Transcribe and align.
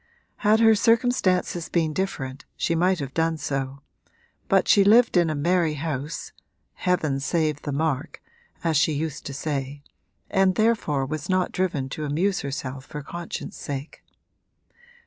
Had 0.37 0.59
her 0.61 0.73
circumstances 0.73 1.69
been 1.69 1.93
different 1.93 2.45
she 2.57 2.73
might 2.73 2.97
have 2.97 3.13
done 3.13 3.37
so, 3.37 3.81
but 4.49 4.67
she 4.67 4.83
lived 4.83 5.15
in 5.15 5.29
a 5.29 5.35
merry 5.35 5.75
house 5.75 6.31
(heaven 6.73 7.19
save 7.19 7.61
the 7.61 7.71
mark! 7.71 8.19
as 8.63 8.77
she 8.77 8.93
used 8.93 9.27
to 9.27 9.33
say) 9.35 9.83
and 10.27 10.55
therefore 10.55 11.05
was 11.05 11.29
not 11.29 11.51
driven 11.51 11.87
to 11.89 12.03
amuse 12.05 12.39
herself 12.39 12.83
for 12.87 13.03
conscience 13.03 13.55
sake. 13.57 14.03